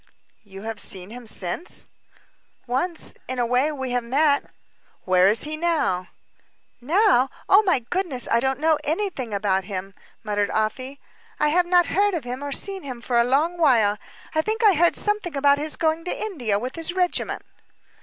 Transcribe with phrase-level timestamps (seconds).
[0.43, 1.85] "You have seen him since?"
[2.65, 4.45] "Once in a way we have met."
[5.05, 6.07] "Where is he now?"
[6.81, 7.29] "Now!
[7.47, 10.99] Oh, my goodness, I don't know anything about him now," muttered Afy.
[11.39, 13.99] "I have not heard of him or seen him for a long while.
[14.33, 17.43] I think I heard something about his going to India with his regiment."